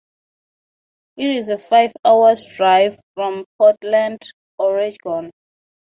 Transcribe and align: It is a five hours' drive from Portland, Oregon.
It 1.15 1.29
is 1.29 1.49
a 1.49 1.59
five 1.59 1.91
hours' 2.03 2.55
drive 2.57 2.97
from 3.13 3.45
Portland, 3.59 4.19
Oregon. 4.57 5.29